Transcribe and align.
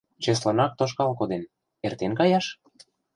Чеслынак 0.23 0.71
тошкал 0.79 1.11
коден, 1.19 1.43
эртен 1.85 2.11
каяш? 2.19 2.45